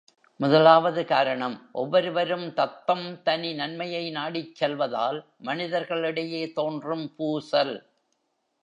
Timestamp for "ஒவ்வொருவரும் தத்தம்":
1.71-3.21